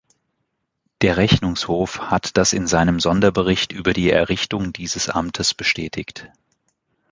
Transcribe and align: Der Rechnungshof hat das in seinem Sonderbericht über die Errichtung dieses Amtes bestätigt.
Der 1.03 1.17
Rechnungshof 1.17 1.99
hat 2.09 2.35
das 2.35 2.53
in 2.53 2.65
seinem 2.65 2.99
Sonderbericht 2.99 3.71
über 3.71 3.93
die 3.93 4.09
Errichtung 4.09 4.73
dieses 4.73 5.09
Amtes 5.09 5.53
bestätigt. 5.53 6.31